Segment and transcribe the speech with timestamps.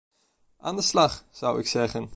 [0.57, 2.09] Aan de slag, zou ik zeggen.